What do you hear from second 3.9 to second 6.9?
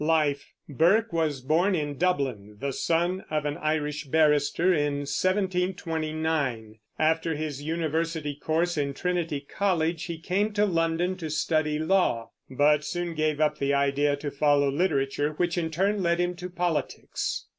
barrister, in 1729.